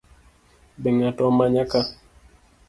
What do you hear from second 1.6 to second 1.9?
ka?